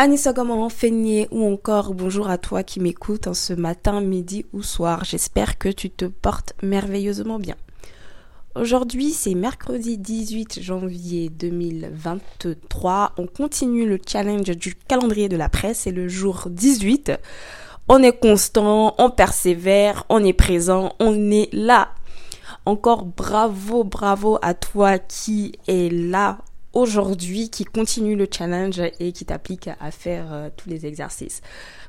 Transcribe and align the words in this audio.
Anissa 0.00 0.32
comment 0.32 0.68
Feigné 0.68 1.26
ou 1.32 1.44
encore 1.44 1.92
bonjour 1.92 2.30
à 2.30 2.38
toi 2.38 2.62
qui 2.62 2.78
m'écoute 2.78 3.26
en 3.26 3.34
ce 3.34 3.52
matin, 3.52 4.00
midi 4.00 4.46
ou 4.52 4.62
soir. 4.62 5.02
J'espère 5.04 5.58
que 5.58 5.68
tu 5.68 5.90
te 5.90 6.04
portes 6.04 6.52
merveilleusement 6.62 7.40
bien. 7.40 7.56
Aujourd'hui, 8.54 9.10
c'est 9.10 9.34
mercredi 9.34 9.98
18 9.98 10.62
janvier 10.62 11.30
2023. 11.30 13.14
On 13.18 13.26
continue 13.26 13.88
le 13.88 13.98
challenge 14.06 14.44
du 14.44 14.76
calendrier 14.76 15.28
de 15.28 15.36
la 15.36 15.48
presse. 15.48 15.80
C'est 15.80 15.90
le 15.90 16.06
jour 16.06 16.44
18. 16.48 17.10
On 17.88 18.00
est 18.00 18.16
constant, 18.16 18.94
on 18.98 19.10
persévère, 19.10 20.04
on 20.10 20.22
est 20.22 20.32
présent, 20.32 20.92
on 21.00 21.32
est 21.32 21.48
là. 21.52 21.88
Encore 22.66 23.04
bravo, 23.04 23.82
bravo 23.82 24.38
à 24.42 24.54
toi 24.54 25.00
qui 25.00 25.58
est 25.66 25.92
là 25.92 26.38
aujourd'hui 26.72 27.50
qui 27.50 27.64
continue 27.64 28.16
le 28.16 28.28
challenge 28.30 28.80
et 29.00 29.12
qui 29.12 29.24
t'applique 29.24 29.68
à 29.80 29.90
faire 29.90 30.32
euh, 30.32 30.48
tous 30.56 30.68
les 30.68 30.86
exercices. 30.86 31.40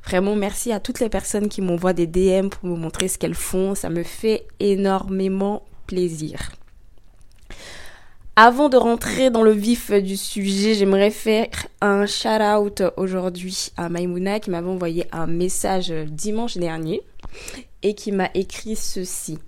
Vraiment 0.04 0.36
merci 0.36 0.72
à 0.72 0.80
toutes 0.80 1.00
les 1.00 1.08
personnes 1.08 1.48
qui 1.48 1.60
m'envoient 1.60 1.92
des 1.92 2.06
DM 2.06 2.48
pour 2.48 2.68
me 2.68 2.76
montrer 2.76 3.08
ce 3.08 3.18
qu'elles 3.18 3.34
font. 3.34 3.74
Ça 3.74 3.90
me 3.90 4.02
fait 4.02 4.46
énormément 4.58 5.62
plaisir. 5.86 6.52
Avant 8.36 8.68
de 8.68 8.76
rentrer 8.76 9.28
dans 9.30 9.42
le 9.42 9.50
vif 9.50 9.90
du 9.90 10.16
sujet, 10.16 10.74
j'aimerais 10.74 11.10
faire 11.10 11.48
un 11.82 12.06
shout 12.06 12.40
out 12.40 12.82
aujourd'hui 12.96 13.72
à 13.76 13.88
Maimouna 13.88 14.40
qui 14.40 14.50
m'avait 14.50 14.68
envoyé 14.68 15.04
un 15.12 15.26
message 15.26 15.90
dimanche 15.90 16.56
dernier 16.56 17.02
et 17.82 17.94
qui 17.94 18.12
m'a 18.12 18.30
écrit 18.34 18.76
ceci. 18.76 19.38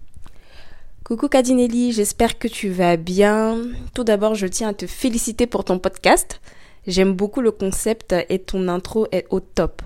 Coucou 1.05 1.29
Kadinelli, 1.29 1.91
j'espère 1.91 2.39
que 2.39 2.47
tu 2.47 2.69
vas 2.69 2.97
bien. 2.97 3.61
Tout 3.93 4.05
d'abord, 4.05 4.37
je 4.37 4.47
tiens 4.47 4.69
à 4.69 4.73
te 4.73 4.87
féliciter 4.87 5.49
pour 5.49 5.65
ton 5.65 5.81
podcast. 5.81 6.41
J'aime 6.87 7.13
beaucoup 7.13 7.41
le 7.41 7.51
concept 7.51 8.15
et 8.29 8.39
ton 8.39 8.69
intro 8.69 9.09
est 9.11 9.27
au 9.31 9.41
top. 9.41 9.83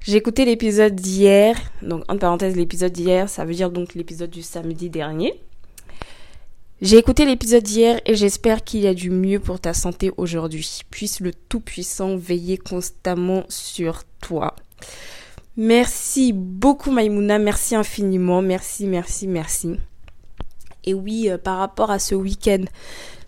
J'ai 0.00 0.16
écouté 0.16 0.46
l'épisode 0.46 0.94
d'hier, 0.94 1.54
donc 1.82 2.02
en 2.08 2.16
parenthèse 2.16 2.56
l'épisode 2.56 2.92
d'hier, 2.92 3.28
ça 3.28 3.44
veut 3.44 3.52
dire 3.52 3.70
donc 3.70 3.94
l'épisode 3.94 4.30
du 4.30 4.40
samedi 4.40 4.88
dernier. 4.88 5.38
J'ai 6.80 6.96
écouté 6.96 7.26
l'épisode 7.26 7.62
d'hier 7.62 8.00
et 8.06 8.14
j'espère 8.14 8.64
qu'il 8.64 8.80
y 8.80 8.86
a 8.86 8.94
du 8.94 9.10
mieux 9.10 9.40
pour 9.40 9.60
ta 9.60 9.74
santé 9.74 10.12
aujourd'hui. 10.16 10.80
Puisse 10.90 11.20
le 11.20 11.32
Tout-Puissant 11.34 12.16
veiller 12.16 12.56
constamment 12.56 13.44
sur 13.50 14.04
toi. 14.22 14.56
Merci 15.58 16.32
beaucoup 16.32 16.90
Maïmouna, 16.90 17.38
merci 17.38 17.74
infiniment, 17.74 18.40
merci, 18.40 18.86
merci, 18.86 19.26
merci. 19.26 19.76
Et 20.84 20.94
oui, 20.94 21.28
euh, 21.28 21.38
par 21.38 21.58
rapport 21.58 21.90
à 21.90 21.98
ce 21.98 22.14
week-end, 22.14 22.64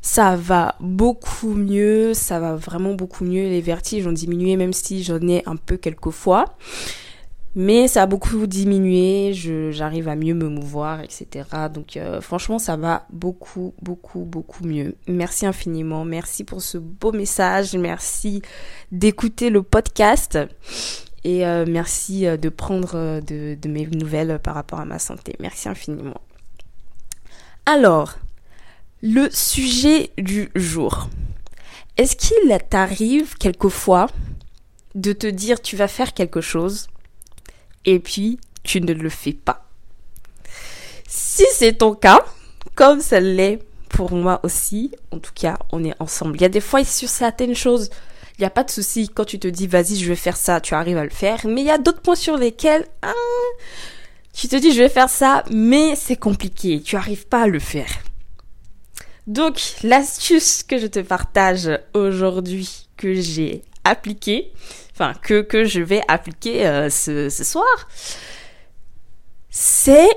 ça 0.00 0.36
va 0.36 0.76
beaucoup 0.80 1.54
mieux, 1.54 2.14
ça 2.14 2.40
va 2.40 2.56
vraiment 2.56 2.94
beaucoup 2.94 3.24
mieux. 3.24 3.42
Les 3.42 3.60
vertiges 3.60 4.06
ont 4.06 4.12
diminué, 4.12 4.56
même 4.56 4.72
si 4.72 5.02
j'en 5.02 5.20
ai 5.20 5.42
un 5.46 5.56
peu 5.56 5.76
quelques 5.76 6.10
fois. 6.10 6.56
Mais 7.56 7.88
ça 7.88 8.02
a 8.02 8.06
beaucoup 8.06 8.46
diminué, 8.46 9.32
j'arrive 9.72 10.06
à 10.06 10.14
mieux 10.14 10.34
me 10.34 10.48
mouvoir, 10.48 11.00
etc. 11.00 11.44
Donc 11.74 11.96
euh, 11.96 12.20
franchement, 12.20 12.60
ça 12.60 12.76
va 12.76 13.06
beaucoup, 13.10 13.74
beaucoup, 13.82 14.20
beaucoup 14.20 14.64
mieux. 14.64 14.94
Merci 15.08 15.46
infiniment, 15.46 16.04
merci 16.04 16.44
pour 16.44 16.62
ce 16.62 16.78
beau 16.78 17.10
message, 17.10 17.74
merci 17.74 18.40
d'écouter 18.92 19.50
le 19.50 19.64
podcast 19.64 20.38
et 21.24 21.44
euh, 21.44 21.64
merci 21.68 22.22
de 22.22 22.48
prendre 22.50 23.20
de 23.20 23.68
mes 23.68 23.86
nouvelles 23.88 24.38
par 24.38 24.54
rapport 24.54 24.78
à 24.78 24.84
ma 24.84 25.00
santé. 25.00 25.34
Merci 25.40 25.68
infiniment. 25.68 26.20
Alors, 27.72 28.14
le 29.00 29.30
sujet 29.30 30.10
du 30.18 30.50
jour. 30.56 31.08
Est-ce 31.96 32.16
qu'il 32.16 32.58
t'arrive 32.68 33.36
quelquefois 33.36 34.08
de 34.96 35.12
te 35.12 35.28
dire 35.28 35.62
tu 35.62 35.76
vas 35.76 35.86
faire 35.86 36.12
quelque 36.12 36.40
chose 36.40 36.88
et 37.84 38.00
puis 38.00 38.40
tu 38.64 38.80
ne 38.80 38.92
le 38.92 39.08
fais 39.08 39.34
pas? 39.34 39.68
Si 41.06 41.44
c'est 41.52 41.74
ton 41.74 41.94
cas, 41.94 42.18
comme 42.74 43.00
ça 43.00 43.20
l'est 43.20 43.60
pour 43.88 44.10
moi 44.10 44.40
aussi, 44.42 44.90
en 45.12 45.20
tout 45.20 45.32
cas, 45.32 45.56
on 45.70 45.84
est 45.84 45.94
ensemble. 46.00 46.38
Il 46.38 46.42
y 46.42 46.46
a 46.46 46.48
des 46.48 46.60
fois 46.60 46.82
sur 46.82 47.08
certaines 47.08 47.54
choses, 47.54 47.88
il 48.36 48.40
n'y 48.40 48.46
a 48.46 48.50
pas 48.50 48.64
de 48.64 48.70
souci 48.72 49.08
quand 49.08 49.26
tu 49.26 49.38
te 49.38 49.46
dis 49.46 49.68
vas-y, 49.68 49.94
je 49.94 50.08
vais 50.08 50.16
faire 50.16 50.36
ça, 50.36 50.60
tu 50.60 50.74
arrives 50.74 50.98
à 50.98 51.04
le 51.04 51.10
faire, 51.10 51.42
mais 51.44 51.60
il 51.60 51.68
y 51.68 51.70
a 51.70 51.78
d'autres 51.78 52.02
points 52.02 52.16
sur 52.16 52.36
lesquels 52.36 52.84
ah, 53.02 53.12
tu 54.32 54.48
te 54.48 54.56
dis 54.56 54.72
je 54.72 54.80
vais 54.80 54.88
faire 54.88 55.08
ça, 55.08 55.44
mais 55.50 55.96
c'est 55.96 56.16
compliqué, 56.16 56.80
tu 56.80 56.96
arrives 56.96 57.26
pas 57.26 57.42
à 57.42 57.46
le 57.46 57.58
faire. 57.58 57.90
Donc 59.26 59.60
l'astuce 59.82 60.62
que 60.62 60.78
je 60.78 60.86
te 60.86 61.00
partage 61.00 61.70
aujourd'hui, 61.94 62.88
que 62.96 63.14
j'ai 63.14 63.62
appliquée, 63.84 64.52
enfin 64.92 65.14
que, 65.22 65.64
je 65.64 65.80
vais 65.80 66.02
appliquer 66.08 66.66
euh, 66.66 66.90
ce 66.90 67.28
soir, 67.30 67.88
c'est 69.50 70.08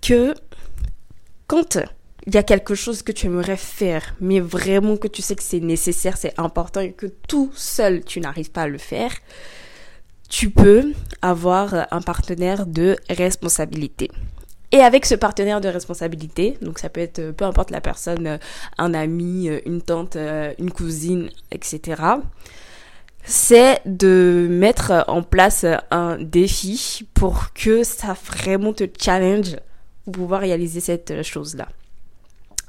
que 0.00 0.34
quand 1.46 1.78
il 2.26 2.34
y 2.34 2.38
a 2.38 2.42
quelque 2.42 2.74
chose 2.74 3.02
que 3.02 3.12
tu 3.12 3.26
aimerais 3.26 3.56
faire, 3.56 4.14
mais 4.20 4.40
vraiment 4.40 4.96
que 4.96 5.08
tu 5.08 5.22
sais 5.22 5.36
que 5.36 5.42
c'est 5.42 5.60
nécessaire, 5.60 6.16
c'est 6.16 6.38
important 6.38 6.80
et 6.80 6.92
que 6.92 7.06
tout 7.06 7.52
seul 7.54 8.04
tu 8.04 8.20
n'arrives 8.20 8.50
pas 8.50 8.62
à 8.62 8.68
le 8.68 8.78
faire, 8.78 9.12
tu 10.28 10.50
peux 10.50 10.92
avoir 11.22 11.86
un 11.90 12.00
partenaire 12.00 12.66
de 12.66 12.96
responsabilité. 13.08 14.10
Et 14.72 14.80
avec 14.80 15.06
ce 15.06 15.14
partenaire 15.14 15.60
de 15.60 15.68
responsabilité, 15.68 16.58
donc 16.60 16.78
ça 16.78 16.88
peut 16.88 17.00
être 17.00 17.30
peu 17.30 17.44
importe 17.44 17.70
la 17.70 17.80
personne, 17.80 18.38
un 18.78 18.94
ami, 18.94 19.48
une 19.64 19.80
tante, 19.80 20.16
une 20.16 20.70
cousine, 20.70 21.30
etc., 21.50 22.02
c'est 23.28 23.80
de 23.86 24.46
mettre 24.48 25.04
en 25.08 25.22
place 25.22 25.66
un 25.90 26.16
défi 26.18 27.06
pour 27.14 27.52
que 27.54 27.82
ça 27.82 28.16
vraiment 28.24 28.72
te 28.72 28.84
challenge 29.00 29.56
pour 30.04 30.12
pouvoir 30.12 30.40
réaliser 30.42 30.78
cette 30.78 31.22
chose-là. 31.24 31.68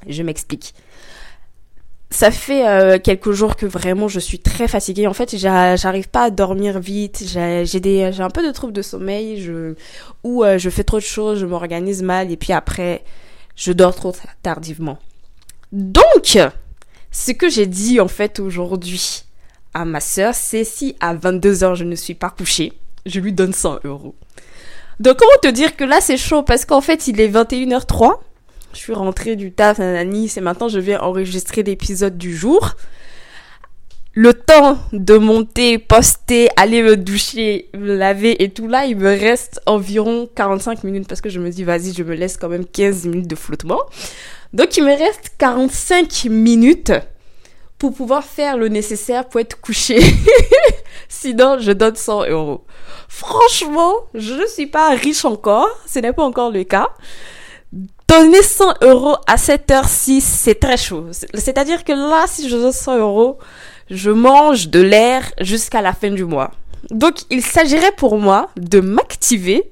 Je 0.08 0.22
m'explique 0.24 0.74
ça 2.10 2.30
fait 2.30 2.66
euh, 2.66 2.98
quelques 2.98 3.32
jours 3.32 3.56
que 3.56 3.66
vraiment 3.66 4.08
je 4.08 4.18
suis 4.18 4.38
très 4.38 4.66
fatiguée. 4.66 5.06
En 5.06 5.12
fait, 5.12 5.36
j'arrive 5.36 6.08
pas 6.08 6.24
à 6.24 6.30
dormir 6.30 6.78
vite. 6.80 7.22
J'ai 7.26 8.04
un 8.18 8.30
peu 8.30 8.46
de 8.46 8.52
troubles 8.52 8.72
de 8.72 8.82
sommeil. 8.82 9.42
Je, 9.42 9.74
ou 10.24 10.42
euh, 10.42 10.58
je 10.58 10.70
fais 10.70 10.84
trop 10.84 10.98
de 10.98 11.02
choses, 11.02 11.38
je 11.38 11.46
m'organise 11.46 12.02
mal 12.02 12.30
et 12.30 12.36
puis 12.36 12.52
après 12.52 13.04
je 13.56 13.72
dors 13.72 13.94
trop 13.94 14.14
tardivement. 14.42 14.98
Donc, 15.72 16.38
ce 17.10 17.32
que 17.32 17.50
j'ai 17.50 17.66
dit 17.66 18.00
en 18.00 18.08
fait 18.08 18.40
aujourd'hui 18.40 19.24
à 19.74 19.84
ma 19.84 20.00
sœur, 20.00 20.34
c'est 20.34 20.64
si 20.64 20.96
à 21.00 21.14
22 21.14 21.52
h 21.52 21.74
je 21.74 21.84
ne 21.84 21.94
suis 21.94 22.14
pas 22.14 22.30
couchée, 22.30 22.72
je 23.04 23.20
lui 23.20 23.32
donne 23.32 23.52
100 23.52 23.80
euros. 23.84 24.14
Donc 24.98 25.18
comment 25.18 25.38
te 25.42 25.48
dire 25.48 25.76
que 25.76 25.84
là 25.84 26.00
c'est 26.00 26.16
chaud? 26.16 26.42
Parce 26.42 26.64
qu'en 26.64 26.80
fait 26.80 27.06
il 27.06 27.20
est 27.20 27.28
21h03. 27.28 28.18
Je 28.72 28.78
suis 28.78 28.92
rentrée 28.92 29.36
du 29.36 29.52
taf, 29.52 29.78
nanani, 29.78 30.28
c'est 30.28 30.40
maintenant 30.40 30.68
je 30.68 30.78
vais 30.78 30.96
enregistrer 30.96 31.62
l'épisode 31.62 32.18
du 32.18 32.36
jour. 32.36 32.74
Le 34.12 34.34
temps 34.34 34.78
de 34.92 35.16
monter, 35.16 35.78
poster, 35.78 36.48
aller 36.56 36.82
me 36.82 36.96
doucher, 36.96 37.70
me 37.74 37.96
laver 37.96 38.42
et 38.42 38.50
tout 38.50 38.66
là, 38.66 38.84
il 38.84 38.96
me 38.96 39.08
reste 39.08 39.60
environ 39.66 40.28
45 40.34 40.82
minutes 40.84 41.08
parce 41.08 41.20
que 41.20 41.28
je 41.28 41.38
me 41.38 41.50
dis 41.50 41.64
vas-y, 41.64 41.92
je 41.92 42.02
me 42.02 42.14
laisse 42.14 42.36
quand 42.36 42.48
même 42.48 42.66
15 42.66 43.06
minutes 43.06 43.28
de 43.28 43.36
flottement. 43.36 43.80
Donc 44.52 44.76
il 44.76 44.84
me 44.84 44.96
reste 44.96 45.32
45 45.38 46.24
minutes 46.24 46.92
pour 47.78 47.94
pouvoir 47.94 48.24
faire 48.24 48.56
le 48.56 48.68
nécessaire 48.68 49.28
pour 49.28 49.40
être 49.40 49.60
couché. 49.60 50.00
Sinon, 51.08 51.58
je 51.60 51.72
donne 51.72 51.94
100 51.94 52.26
euros. 52.26 52.64
Franchement, 53.08 53.94
je 54.14 54.34
ne 54.34 54.46
suis 54.46 54.66
pas 54.66 54.90
riche 54.90 55.24
encore. 55.24 55.68
Ce 55.86 56.00
n'est 56.00 56.12
pas 56.12 56.24
encore 56.24 56.50
le 56.50 56.64
cas. 56.64 56.88
Donner 58.08 58.42
100 58.42 58.84
euros 58.84 59.16
à 59.26 59.36
cette 59.36 59.70
heure-ci, 59.70 60.20
c'est 60.20 60.54
très 60.54 60.76
chaud. 60.76 61.06
C'est-à-dire 61.34 61.84
que 61.84 61.92
là, 61.92 62.24
si 62.26 62.48
je 62.48 62.56
donne 62.56 62.72
100 62.72 62.98
euros, 62.98 63.38
je 63.90 64.10
mange 64.10 64.68
de 64.68 64.80
l'air 64.80 65.30
jusqu'à 65.40 65.82
la 65.82 65.92
fin 65.92 66.10
du 66.10 66.24
mois. 66.24 66.50
Donc, 66.90 67.16
il 67.30 67.42
s'agirait 67.42 67.92
pour 67.92 68.18
moi 68.18 68.50
de 68.56 68.80
m'activer 68.80 69.70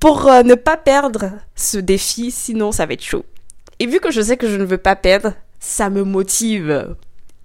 pour 0.00 0.28
euh, 0.28 0.42
ne 0.42 0.54
pas 0.54 0.76
perdre 0.76 1.30
ce 1.56 1.78
défi, 1.78 2.30
sinon 2.30 2.72
ça 2.72 2.84
va 2.84 2.92
être 2.92 3.02
chaud. 3.02 3.24
Et 3.78 3.86
vu 3.86 4.00
que 4.00 4.10
je 4.10 4.20
sais 4.20 4.36
que 4.36 4.48
je 4.48 4.56
ne 4.56 4.64
veux 4.64 4.78
pas 4.78 4.96
perdre, 4.96 5.32
ça 5.60 5.88
me 5.88 6.04
motive 6.04 6.94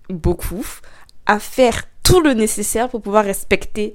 beaucoup 0.10 0.66
à 1.26 1.40
faire 1.40 1.84
tout 2.04 2.20
le 2.20 2.34
nécessaire 2.34 2.90
pour 2.90 3.02
pouvoir 3.02 3.24
respecter 3.24 3.94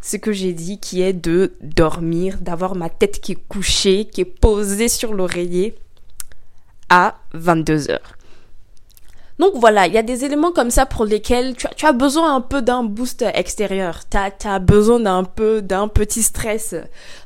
ce 0.00 0.16
que 0.16 0.32
j'ai 0.32 0.52
dit 0.52 0.78
qui 0.78 1.02
est 1.02 1.12
de 1.12 1.52
dormir, 1.60 2.38
d'avoir 2.40 2.74
ma 2.74 2.88
tête 2.88 3.20
qui 3.20 3.32
est 3.32 3.48
couchée, 3.48 4.06
qui 4.06 4.22
est 4.22 4.24
posée 4.24 4.88
sur 4.88 5.12
l'oreiller 5.12 5.74
à 6.88 7.18
22 7.34 7.90
heures. 7.90 8.16
Donc 9.38 9.54
voilà, 9.54 9.86
il 9.86 9.94
y 9.94 9.98
a 9.98 10.02
des 10.02 10.26
éléments 10.26 10.52
comme 10.52 10.70
ça 10.70 10.84
pour 10.84 11.06
lesquels 11.06 11.56
tu 11.56 11.86
as, 11.86 11.92
besoin 11.92 12.34
un 12.34 12.42
peu 12.42 12.60
d'un 12.60 12.84
boost 12.84 13.22
extérieur. 13.22 14.02
Tu 14.10 14.18
as, 14.18 14.58
besoin 14.58 15.00
d'un 15.00 15.24
peu 15.24 15.62
d'un 15.62 15.88
petit 15.88 16.22
stress 16.22 16.74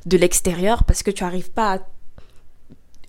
de 0.07 0.17
l'extérieur 0.17 0.85
parce 0.85 1.03
que 1.03 1.11
tu 1.11 1.25
n'arrives 1.25 1.51
pas 1.51 1.75
à 1.75 1.79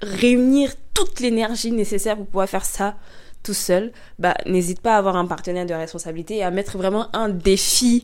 réunir 0.01 0.71
toute 0.95 1.19
l'énergie 1.19 1.71
nécessaire 1.71 2.15
pour 2.15 2.25
pouvoir 2.25 2.49
faire 2.49 2.65
ça 2.65 2.95
tout 3.43 3.53
seul, 3.53 3.91
bah, 4.17 4.33
n'hésite 4.47 4.81
pas 4.81 4.95
à 4.95 4.97
avoir 4.97 5.15
un 5.17 5.27
partenaire 5.27 5.67
de 5.67 5.73
responsabilité 5.75 6.37
et 6.37 6.43
à 6.43 6.49
mettre 6.49 6.79
vraiment 6.79 7.15
un 7.15 7.29
défi, 7.29 8.03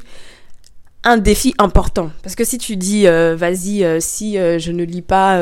un 1.03 1.17
défi 1.17 1.53
important. 1.57 2.11
Parce 2.23 2.35
que 2.35 2.43
si 2.43 2.57
tu 2.57 2.75
dis, 2.77 3.07
euh, 3.07 3.35
vas-y, 3.35 3.83
euh, 3.83 3.99
si 3.99 4.37
euh, 4.37 4.59
je 4.59 4.71
ne 4.71 4.83
lis 4.83 5.01
pas 5.01 5.39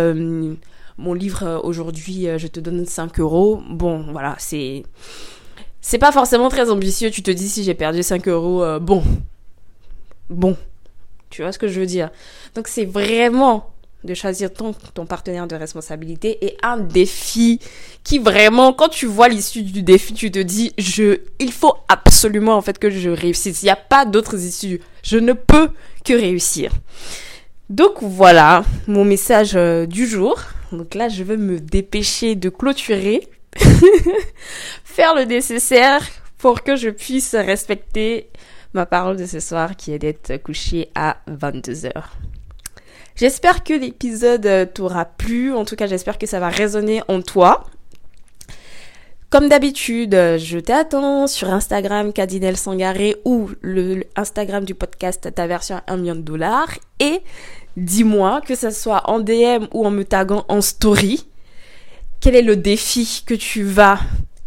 mon 0.98 1.14
livre 1.14 1.62
aujourd'hui, 1.64 2.28
je 2.38 2.48
te 2.48 2.60
donne 2.60 2.86
5 2.86 3.20
euros, 3.20 3.62
bon, 3.70 4.06
voilà, 4.12 4.36
c'est, 4.38 4.84
c'est 5.80 5.98
pas 5.98 6.12
forcément 6.12 6.50
très 6.50 6.70
ambitieux. 6.70 7.10
Tu 7.10 7.24
te 7.24 7.32
dis, 7.32 7.48
si 7.48 7.64
j'ai 7.64 7.74
perdu 7.74 8.04
5 8.04 8.28
euros, 8.28 8.80
bon, 8.80 9.04
bon. 10.30 10.58
Tu 11.30 11.42
vois 11.42 11.52
ce 11.52 11.60
que 11.60 11.68
je 11.68 11.80
veux 11.80 11.86
dire? 11.86 12.10
Donc 12.56 12.68
c'est 12.68 12.86
vraiment 12.86 13.72
de 14.04 14.14
choisir 14.14 14.50
ton, 14.54 14.74
partenaire 15.06 15.48
de 15.48 15.56
responsabilité 15.56 16.46
et 16.46 16.58
un 16.64 16.78
défi 16.78 17.60
qui 18.04 18.18
vraiment, 18.20 18.72
quand 18.72 18.90
tu 18.90 19.06
vois 19.06 19.28
l'issue 19.28 19.64
du 19.64 19.84
défi, 19.84 20.14
tu 20.14 20.32
te 20.32 20.40
dis, 20.40 20.74
je, 20.78 21.20
il 21.40 21.52
faut 21.52 21.74
absolument 21.88 22.56
en 22.56 22.62
fait 22.62 22.80
que 22.80 22.90
je 22.90 23.10
réussisse. 23.10 23.62
Il 23.62 23.66
n'y 23.66 23.72
a 23.72 23.76
pas 23.76 24.06
d'autres 24.06 24.40
issues. 24.40 24.82
Je 25.04 25.18
ne 25.18 25.34
peux 25.34 25.70
que 26.06 26.14
réussir. 26.14 26.72
Donc 27.70 28.02
voilà 28.02 28.64
mon 28.88 29.06
message 29.06 29.52
euh, 29.56 29.86
du 29.86 30.08
jour. 30.08 30.40
Donc 30.72 30.96
là, 30.96 31.10
je 31.10 31.24
vais 31.24 31.38
me 31.38 31.60
dépêcher 31.60 32.36
de 32.36 32.50
clôturer, 32.50 33.28
faire 34.84 35.14
le 35.16 35.26
nécessaire 35.26 36.08
pour 36.38 36.64
que 36.64 36.76
je 36.76 36.90
puisse 36.90 37.36
respecter 37.36 38.30
ma 38.74 38.86
parole 38.86 39.18
de 39.18 39.26
ce 39.26 39.40
soir 39.40 39.76
qui 39.76 39.92
est 39.94 40.00
d'être 40.00 40.38
couché 40.38 40.90
à 40.96 41.18
22 41.28 41.86
heures. 41.86 42.16
J'espère 43.20 43.66
que 43.66 43.74
l'épisode 43.74 44.46
euh, 44.46 44.66
t'aura 44.66 45.04
plu. 45.04 45.54
En 45.54 45.66
tout 45.66 45.76
cas, 45.76 45.88
j'espère 45.88 46.18
que 46.18 46.26
ça 46.26 46.40
va 46.40 46.48
résonner 46.48 47.02
en 47.10 47.22
toi. 47.22 47.66
Comme 49.30 49.50
d'habitude, 49.50 50.16
euh, 50.16 50.38
je 50.38 50.58
t'attends 50.58 51.28
sur 51.28 51.50
Instagram 51.50 52.14
Cadinel 52.14 52.56
Sangaré 52.56 53.18
ou 53.26 53.50
le, 53.60 54.06
Instagram 54.16 54.64
du 54.64 54.74
podcast 54.74 55.36
ta 55.36 55.48
version 55.48 55.82
1 55.88 55.98
million 55.98 56.16
de 56.16 56.22
dollars 56.22 56.70
et 57.02 57.20
dis-moi 57.76 58.40
que 58.40 58.56
ce 58.56 58.70
soit 58.70 59.10
en 59.10 59.20
DM 59.20 59.66
ou 59.74 59.86
en 59.86 59.92
me 59.92 60.06
taguant 60.06 60.46
en 60.48 60.62
story, 60.62 61.28
quel 62.22 62.38
est 62.38 62.42
le 62.42 62.56
défi 62.56 63.24
que 63.26 63.34
tu 63.34 63.64
vas 63.64 64.00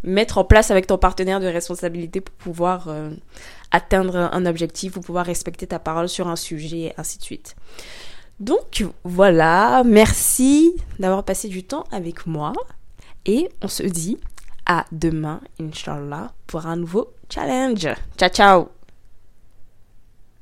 mettre 0.02 0.38
en 0.38 0.44
place 0.44 0.70
avec 0.70 0.86
ton 0.86 0.96
partenaire 0.96 1.40
de 1.40 1.46
responsabilité 1.46 2.22
pour 2.22 2.34
pouvoir 2.36 2.88
euh, 2.88 3.10
atteindre 3.70 4.30
un 4.32 4.46
objectif, 4.46 4.92
pour 4.92 5.04
pouvoir 5.04 5.26
respecter 5.26 5.66
ta 5.66 5.78
parole 5.78 6.08
sur 6.08 6.28
un 6.28 6.36
sujet 6.36 6.78
et 6.78 6.94
ainsi 6.96 7.18
de 7.18 7.22
suite. 7.22 7.54
Donc 8.42 8.84
voilà, 9.04 9.84
merci 9.86 10.74
d'avoir 10.98 11.22
passé 11.22 11.46
du 11.46 11.62
temps 11.62 11.84
avec 11.92 12.26
moi. 12.26 12.52
Et 13.24 13.48
on 13.62 13.68
se 13.68 13.84
dit 13.84 14.18
à 14.66 14.84
demain, 14.90 15.40
Inch'Allah, 15.60 16.32
pour 16.48 16.66
un 16.66 16.74
nouveau 16.74 17.12
challenge. 17.30 17.86
Ciao 18.18 18.28
ciao 18.30 18.81